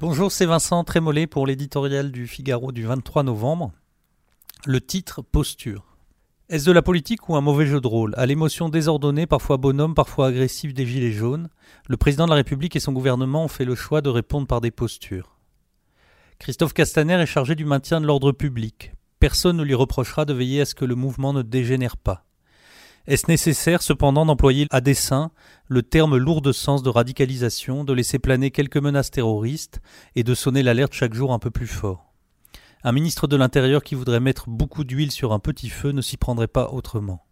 Bonjour, 0.00 0.30
c'est 0.30 0.46
Vincent 0.46 0.84
Trémollet 0.84 1.26
pour 1.26 1.44
l'éditorial 1.44 2.12
du 2.12 2.28
Figaro 2.28 2.70
du 2.70 2.84
23 2.84 3.24
novembre. 3.24 3.72
Le 4.64 4.80
titre 4.80 5.22
Posture. 5.22 5.96
Est-ce 6.48 6.66
de 6.66 6.70
la 6.70 6.82
politique 6.82 7.28
ou 7.28 7.34
un 7.34 7.40
mauvais 7.40 7.66
jeu 7.66 7.80
de 7.80 7.86
rôle? 7.88 8.14
À 8.16 8.24
l'émotion 8.24 8.68
désordonnée, 8.68 9.26
parfois 9.26 9.56
bonhomme, 9.56 9.96
parfois 9.96 10.28
agressive 10.28 10.72
des 10.72 10.86
Gilets 10.86 11.10
jaunes, 11.10 11.48
le 11.88 11.96
président 11.96 12.26
de 12.26 12.30
la 12.30 12.36
République 12.36 12.76
et 12.76 12.80
son 12.80 12.92
gouvernement 12.92 13.42
ont 13.42 13.48
fait 13.48 13.64
le 13.64 13.74
choix 13.74 14.00
de 14.00 14.08
répondre 14.08 14.46
par 14.46 14.60
des 14.60 14.70
postures. 14.70 15.36
Christophe 16.38 16.74
Castaner 16.74 17.14
est 17.14 17.26
chargé 17.26 17.56
du 17.56 17.64
maintien 17.64 18.00
de 18.00 18.06
l'ordre 18.06 18.30
public. 18.30 18.92
Personne 19.18 19.56
ne 19.56 19.64
lui 19.64 19.74
reprochera 19.74 20.24
de 20.24 20.32
veiller 20.32 20.60
à 20.60 20.64
ce 20.64 20.76
que 20.76 20.84
le 20.84 20.94
mouvement 20.94 21.32
ne 21.32 21.42
dégénère 21.42 21.96
pas. 21.96 22.27
Est-ce 23.08 23.24
nécessaire 23.26 23.80
cependant 23.80 24.26
d'employer 24.26 24.66
à 24.68 24.82
dessein 24.82 25.30
le 25.66 25.82
terme 25.82 26.18
lourd 26.18 26.42
de 26.42 26.52
sens 26.52 26.82
de 26.82 26.90
radicalisation, 26.90 27.82
de 27.82 27.94
laisser 27.94 28.18
planer 28.18 28.50
quelques 28.50 28.76
menaces 28.76 29.10
terroristes 29.10 29.80
et 30.14 30.24
de 30.24 30.34
sonner 30.34 30.62
l'alerte 30.62 30.92
chaque 30.92 31.14
jour 31.14 31.32
un 31.32 31.38
peu 31.38 31.50
plus 31.50 31.66
fort? 31.66 32.12
Un 32.84 32.92
ministre 32.92 33.26
de 33.26 33.36
l'Intérieur 33.36 33.82
qui 33.82 33.94
voudrait 33.94 34.20
mettre 34.20 34.50
beaucoup 34.50 34.84
d'huile 34.84 35.10
sur 35.10 35.32
un 35.32 35.38
petit 35.38 35.70
feu 35.70 35.92
ne 35.92 36.02
s'y 36.02 36.18
prendrait 36.18 36.48
pas 36.48 36.68
autrement. 36.68 37.24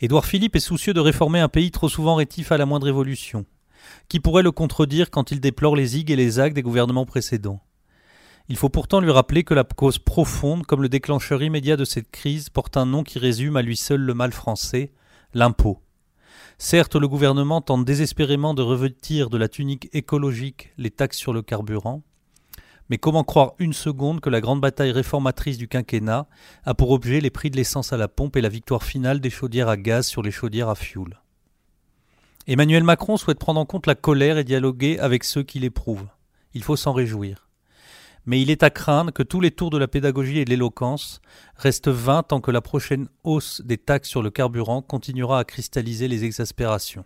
Édouard 0.00 0.24
Philippe 0.24 0.54
est 0.54 0.60
soucieux 0.60 0.94
de 0.94 1.00
réformer 1.00 1.40
un 1.40 1.48
pays 1.48 1.72
trop 1.72 1.88
souvent 1.88 2.14
rétif 2.14 2.52
à 2.52 2.56
la 2.56 2.64
moindre 2.64 2.86
évolution. 2.86 3.46
Qui 4.08 4.20
pourrait 4.20 4.44
le 4.44 4.52
contredire 4.52 5.10
quand 5.10 5.32
il 5.32 5.40
déplore 5.40 5.74
les 5.74 5.86
zigues 5.86 6.12
et 6.12 6.16
les 6.16 6.38
actes 6.38 6.54
des 6.54 6.62
gouvernements 6.62 7.06
précédents? 7.06 7.60
Il 8.48 8.56
faut 8.56 8.68
pourtant 8.68 9.00
lui 9.00 9.10
rappeler 9.10 9.42
que 9.42 9.54
la 9.54 9.64
cause 9.64 9.98
profonde, 9.98 10.66
comme 10.66 10.82
le 10.82 10.90
déclencheur 10.90 11.42
immédiat 11.42 11.76
de 11.76 11.84
cette 11.84 12.10
crise, 12.10 12.50
porte 12.50 12.76
un 12.76 12.84
nom 12.84 13.02
qui 13.02 13.18
résume 13.18 13.56
à 13.56 13.62
lui 13.62 13.76
seul 13.76 14.00
le 14.00 14.12
mal 14.12 14.32
français, 14.32 14.92
l'impôt. 15.32 15.80
Certes, 16.58 16.94
le 16.94 17.08
gouvernement 17.08 17.62
tente 17.62 17.84
désespérément 17.84 18.52
de 18.52 18.62
revêtir 18.62 19.30
de 19.30 19.38
la 19.38 19.48
tunique 19.48 19.88
écologique 19.94 20.72
les 20.76 20.90
taxes 20.90 21.16
sur 21.16 21.32
le 21.32 21.40
carburant, 21.40 22.02
mais 22.90 22.98
comment 22.98 23.24
croire 23.24 23.54
une 23.58 23.72
seconde 23.72 24.20
que 24.20 24.28
la 24.28 24.42
grande 24.42 24.60
bataille 24.60 24.92
réformatrice 24.92 25.56
du 25.56 25.68
quinquennat 25.68 26.26
a 26.64 26.74
pour 26.74 26.90
objet 26.90 27.20
les 27.20 27.30
prix 27.30 27.50
de 27.50 27.56
l'essence 27.56 27.94
à 27.94 27.96
la 27.96 28.08
pompe 28.08 28.36
et 28.36 28.42
la 28.42 28.50
victoire 28.50 28.82
finale 28.82 29.20
des 29.20 29.30
chaudières 29.30 29.70
à 29.70 29.78
gaz 29.78 30.06
sur 30.06 30.22
les 30.22 30.30
chaudières 30.30 30.68
à 30.68 30.74
fioul 30.74 31.18
Emmanuel 32.46 32.84
Macron 32.84 33.16
souhaite 33.16 33.38
prendre 33.38 33.58
en 33.58 33.64
compte 33.64 33.86
la 33.86 33.94
colère 33.94 34.36
et 34.36 34.44
dialoguer 34.44 34.98
avec 34.98 35.24
ceux 35.24 35.42
qui 35.42 35.60
l'éprouvent. 35.60 36.08
Il 36.52 36.62
faut 36.62 36.76
s'en 36.76 36.92
réjouir 36.92 37.43
mais 38.26 38.40
il 38.40 38.50
est 38.50 38.62
à 38.62 38.70
craindre 38.70 39.12
que 39.12 39.22
tous 39.22 39.40
les 39.40 39.50
tours 39.50 39.70
de 39.70 39.78
la 39.78 39.88
pédagogie 39.88 40.38
et 40.38 40.44
de 40.44 40.50
l'éloquence 40.50 41.20
restent 41.56 41.88
vains 41.88 42.22
tant 42.22 42.40
que 42.40 42.50
la 42.50 42.60
prochaine 42.60 43.08
hausse 43.22 43.60
des 43.64 43.78
taxes 43.78 44.08
sur 44.08 44.22
le 44.22 44.30
carburant 44.30 44.82
continuera 44.82 45.38
à 45.38 45.44
cristalliser 45.44 46.08
les 46.08 46.24
exaspérations. 46.24 47.04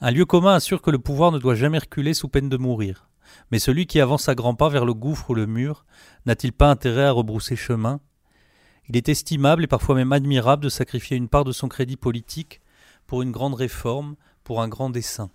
Un 0.00 0.10
lieu 0.10 0.26
commun 0.26 0.54
assure 0.54 0.82
que 0.82 0.90
le 0.90 0.98
pouvoir 0.98 1.32
ne 1.32 1.38
doit 1.38 1.54
jamais 1.54 1.78
reculer 1.78 2.14
sous 2.14 2.28
peine 2.28 2.48
de 2.48 2.56
mourir. 2.56 3.08
Mais 3.50 3.58
celui 3.58 3.86
qui 3.86 4.00
avance 4.00 4.28
à 4.28 4.34
grands 4.34 4.54
pas 4.54 4.68
vers 4.68 4.84
le 4.84 4.94
gouffre 4.94 5.30
ou 5.30 5.34
le 5.34 5.46
mur 5.46 5.84
n'a-t-il 6.26 6.52
pas 6.52 6.70
intérêt 6.70 7.06
à 7.06 7.12
rebrousser 7.12 7.56
chemin? 7.56 8.00
Il 8.88 8.96
est 8.96 9.08
estimable 9.08 9.64
et 9.64 9.68
parfois 9.68 9.94
même 9.94 10.12
admirable 10.12 10.64
de 10.64 10.68
sacrifier 10.68 11.16
une 11.16 11.28
part 11.28 11.44
de 11.44 11.52
son 11.52 11.68
crédit 11.68 11.96
politique 11.96 12.60
pour 13.06 13.22
une 13.22 13.32
grande 13.32 13.54
réforme, 13.54 14.16
pour 14.44 14.60
un 14.60 14.68
grand 14.68 14.90
dessein. 14.90 15.30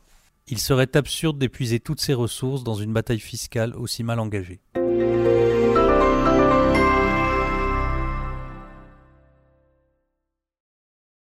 Il 0.48 0.60
serait 0.60 0.96
absurde 0.98 1.38
d'épuiser 1.38 1.80
toutes 1.80 2.02
ses 2.02 2.14
ressources 2.14 2.64
dans 2.64 2.76
une 2.76 2.94
bataille 2.94 3.20
fiscale 3.20 3.76
aussi 3.76 4.04
mal 4.04 4.20
engagée. 4.20 4.60